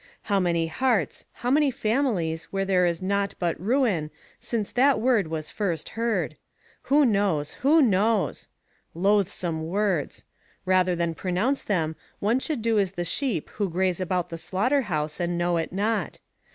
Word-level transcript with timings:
How 0.23 0.39
many 0.39 0.65
hearts, 0.65 1.25
how 1.45 1.51
many 1.51 1.69
families 1.69 2.45
where 2.45 2.65
there 2.65 2.87
is 2.87 3.03
naught 3.03 3.35
but 3.37 3.55
ruin, 3.61 4.09
since 4.39 4.71
that 4.71 4.99
word 4.99 5.27
was 5.27 5.51
first 5.51 5.89
heard! 5.89 6.37
"Who 6.89 7.05
knows! 7.05 7.53
Who 7.61 7.83
knows!" 7.83 8.47
Loathsome 8.95 9.61
words! 9.67 10.25
Rather 10.65 10.95
than 10.95 11.13
pronounce 11.13 11.61
them, 11.61 11.95
one 12.17 12.39
should 12.39 12.63
do 12.63 12.79
as 12.79 12.93
the 12.93 13.05
sheep 13.05 13.49
who 13.51 13.69
graze 13.69 14.01
about 14.01 14.29
the 14.31 14.39
slaughter 14.39 14.81
house 14.89 15.19
and 15.19 15.37
know 15.37 15.57
it 15.57 15.71
not. 15.71 16.17